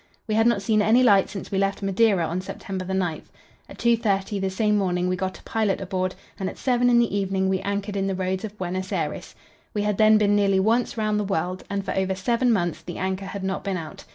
We 0.27 0.33
had 0.33 0.47
not 0.47 0.63
seen 0.63 0.81
any 0.81 1.03
light 1.03 1.29
since 1.29 1.51
we 1.51 1.59
left 1.59 1.83
Madeira 1.83 2.25
on 2.25 2.41
September 2.41 2.91
9. 2.91 3.21
At 3.69 3.77
2.30 3.77 4.41
the 4.41 4.49
same 4.49 4.75
morning 4.75 5.07
we 5.07 5.15
got 5.15 5.37
a 5.37 5.43
pilot 5.43 5.79
aboard, 5.79 6.15
and 6.39 6.49
at 6.49 6.57
seven 6.57 6.89
in 6.89 6.97
the 6.97 7.15
evening 7.15 7.49
we 7.49 7.59
anchored 7.59 7.95
in 7.95 8.07
the 8.07 8.15
roads 8.15 8.43
of 8.43 8.57
Buenos 8.57 8.91
Aires. 8.91 9.35
We 9.75 9.83
had 9.83 9.99
then 9.99 10.17
been 10.17 10.35
nearly 10.35 10.59
once 10.59 10.97
round 10.97 11.19
the 11.19 11.23
world, 11.23 11.63
and 11.69 11.85
for 11.85 11.91
over 11.95 12.15
seven 12.15 12.51
months 12.51 12.81
the 12.81 12.97
anchor 12.97 13.25
had 13.27 13.43
not 13.43 13.63
been 13.63 13.77
out. 13.77 14.05